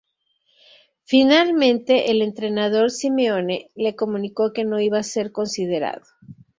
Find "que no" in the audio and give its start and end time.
4.51-4.79